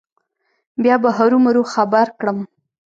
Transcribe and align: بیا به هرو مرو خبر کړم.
بیا 0.81 0.95
به 1.03 1.09
هرو 1.17 1.37
مرو 1.45 1.63
خبر 1.73 2.07
کړم. 2.19 2.39